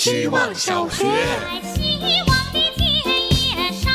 [0.00, 1.04] 希望小学。
[1.04, 2.88] 在希望的田
[3.28, 3.92] 野上。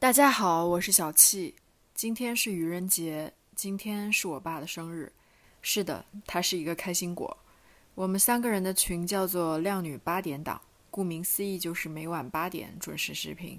[0.00, 1.54] 大家好，我是小气。
[1.94, 5.12] 今天是愚人节，今天是我爸的生日。
[5.62, 7.36] 是的，他是一个开心果。
[7.94, 10.60] 我们三个人的群叫做“靓女八点档”，
[10.90, 13.56] 顾名思义就是每晚八点准时视频。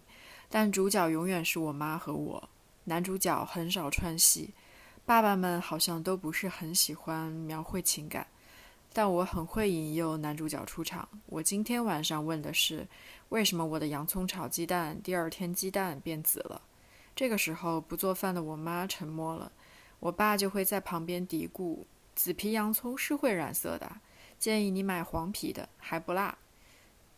[0.49, 2.49] 但主角永远是我妈和我，
[2.83, 4.49] 男主角很少串戏。
[5.09, 8.27] 爸爸们好像都不是很喜欢描绘情感，
[8.93, 11.09] 但我很会引诱男主角出场。
[11.25, 12.87] 我今天晚上问的是，
[13.29, 16.61] 为什么我的洋葱炒鸡蛋第二天鸡蛋变紫了？
[17.15, 19.51] 这个时候不做饭的我妈沉默了，
[19.99, 21.79] 我爸就会在旁边嘀咕
[22.13, 23.91] ：“紫皮洋葱是会染色的，
[24.37, 26.37] 建议你买黄皮的，还不辣。”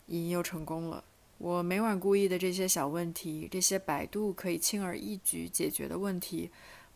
[0.08, 1.04] 引诱成功了。
[1.36, 6.50] 我每晚故意的这些小问题，这些百度可以轻而易举解决的问题，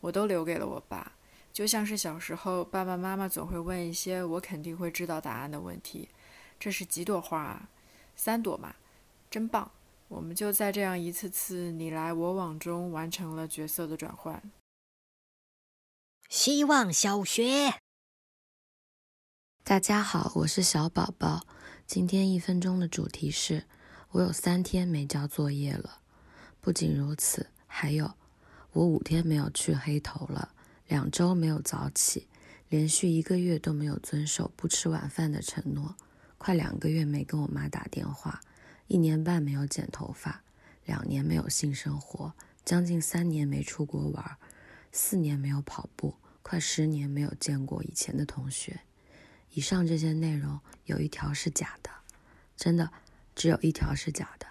[0.07, 1.13] 我都留给了我爸。
[1.53, 6.09] 就像是小时候，爸爸妈妈总会问一些我肯定会知道答案的问题
[6.61, 7.69] ：“这是几朵花啊？
[8.15, 8.77] 三朵嘛，
[9.29, 9.71] 真棒！”
[10.09, 14.41] 我们就在这样一次次你来我往中完成了角色的转换。
[16.29, 17.81] 希望小学，
[19.65, 21.45] 大家好，我是小宝宝。
[21.85, 23.65] 今天一分钟的主题是：
[24.11, 26.03] 我有三天没交作业了。
[26.61, 28.15] 不仅如此，还有
[28.77, 30.51] 我五天没有去黑头了，
[30.87, 32.27] 两周没有早起，
[32.69, 35.97] 连续一个月都没有遵守不吃晚饭的承诺，
[36.37, 38.39] 快两个月没跟我妈打电话，
[38.87, 40.43] 一年半没有剪头发，
[40.85, 42.35] 两年没有性生活，
[42.67, 44.37] 将近三年没出国玩，
[44.93, 48.81] 四年没有跑步，快十年没有见过以前的同学。
[49.55, 51.89] 以上这些内容有一条是假的，
[52.59, 52.91] 真的
[53.35, 54.47] 只有一条是假的。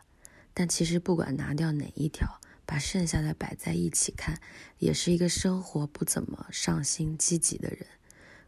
[0.51, 4.41] 但其实不管拿掉哪一条，把剩下的摆在一起看，
[4.79, 7.85] 也是一个生活不怎么上心、积极的人。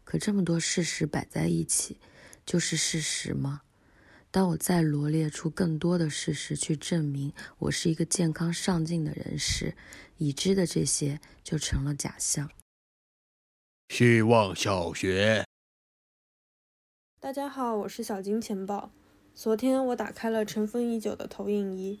[0.04, 2.00] 可这么多事实摆在一起，
[2.44, 3.62] 就是事实吗？
[4.30, 9.74] 当我再罗列出更多的事实去证明我是一个健康上进的人时，
[10.18, 12.50] 已知的这些就成了假象。
[13.88, 15.44] 希望小学。
[17.18, 18.90] 大家好，我是小金钱豹。
[19.34, 22.00] 昨天我打开了尘封已久的投影仪，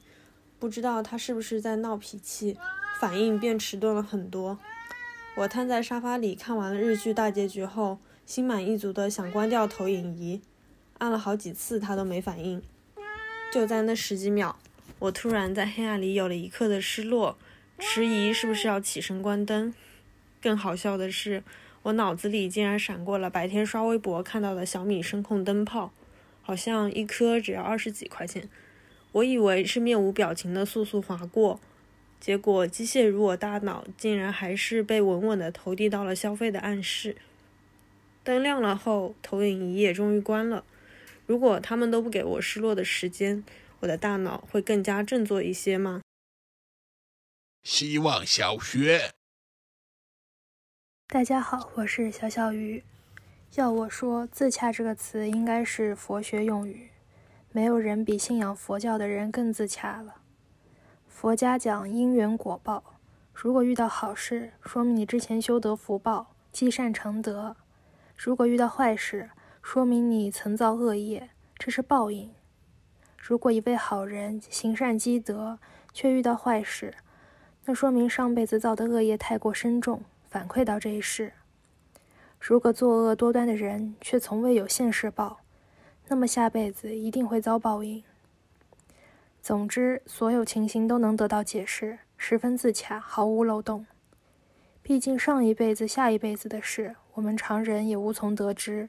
[0.58, 2.56] 不知道他是不是在闹脾气，
[3.00, 4.58] 反应变迟钝了很多。
[5.36, 10.40] 我瘫在沙发里看完了日剧大结局后，心满意足的想关掉投影仪，
[10.98, 12.62] 按了好几次他都没反应。
[13.52, 14.58] 就在那十几秒，
[14.98, 17.38] 我突然在黑暗里有了一刻的失落，
[17.78, 19.72] 迟疑是不是要起身关灯。
[20.40, 21.42] 更好笑的是。
[21.84, 25.92] 我脑子里竟然闪过了白天刷微博看到的小米声控灯泡，
[26.42, 28.48] 好像一颗只要二十几块钱。
[29.12, 31.60] 我以为是面无表情的速速划过，
[32.20, 37.16] 结果机械如我大脑，竟然还是被稳稳的投递到了消费的暗示。
[38.22, 40.64] 灯亮了后，投影仪也终于关了。
[41.26, 43.42] 如果他们都不给我失落的时间，
[43.80, 46.02] 我的大脑会更加振作一些吗？
[47.62, 49.12] 希望小学。
[51.06, 52.84] 大家好，我是小小鱼。
[53.54, 56.90] 要我说，“自洽”这个词应该是佛学用语。
[57.58, 60.14] 没有人比信仰佛教的人更自洽了。
[61.08, 62.84] 佛家讲因缘果报，
[63.34, 67.56] 如果遇到好事，说明你之前修得福报，积善成德；
[68.16, 69.30] 如果遇到坏事，
[69.60, 72.30] 说明你曾造恶业，这是报应。
[73.16, 75.58] 如果一位好人行善积德，
[75.92, 76.94] 却遇到坏事，
[77.64, 80.02] 那说明上辈子造的恶业太过深重。
[80.28, 81.32] 反馈到这一世。
[82.38, 85.40] 如果作恶多端的人却从未有现世报，
[86.08, 88.02] 那么下辈子一定会遭报应。
[89.42, 93.86] 总之，所有情形都能得到解释，十分自洽，毫无漏洞。
[94.82, 98.88] 毕竟上一辈子、下一辈子的事，我们常人也无从得知。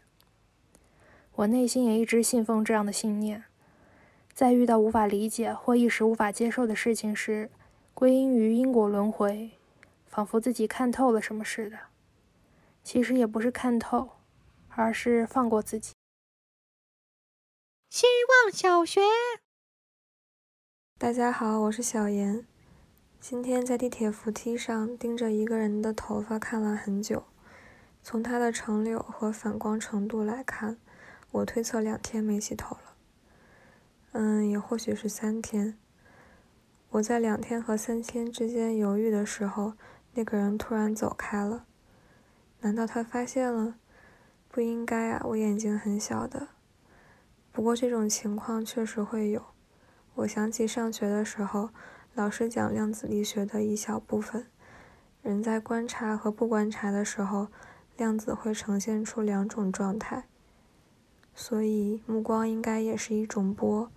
[1.36, 3.44] 我内心也一直信奉这样的信念：
[4.34, 7.50] 在遇到无法理解或一时无法接受的事情时，
[7.94, 9.52] 归因于因果轮回。
[10.08, 11.78] 仿佛自己看透了什么似的，
[12.84, 14.10] 其实也不是看透，
[14.70, 15.94] 而是放过自己。
[17.90, 19.02] 希望小学，
[21.00, 22.46] 大家好，我是小严。
[23.20, 27.24] 今天在地铁扶梯上盯着一个人的头发看了很久，
[28.04, 30.78] 从他的长柳和反光程度来看，
[31.32, 32.96] 我推测两天没洗头了。
[34.12, 35.76] 嗯，也或许是三天。
[36.92, 39.74] 我在两天和三天之间犹豫的时候。
[40.14, 41.66] 那个人突然走开了，
[42.60, 43.76] 难道他发现了？
[44.48, 46.50] 不应该啊，我眼睛很小的。
[47.60, 49.44] 不过这种情况确实会有。
[50.16, 51.72] 我想起上学的时候，
[52.14, 54.48] 老师讲量子力学的一小部分：
[55.22, 57.50] 人在观察和不观察的时候，
[57.98, 60.24] 量子会呈现出两种状态，
[61.36, 63.92] 所以目光应该也是一种波。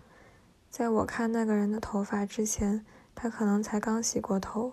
[0.69, 4.73] 在我看那个人的头发之前，他可能才刚洗过头。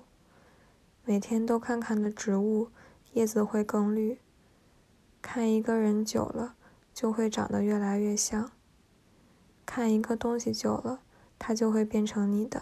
[1.06, 2.70] 每天都看看的植物，
[3.14, 4.18] 叶子会更绿。
[5.22, 6.56] 看一个人久了，
[6.92, 8.50] 就会长得越来越像。
[9.69, 11.01] 看一个东西久了，
[11.38, 12.57] 它就会变成你的。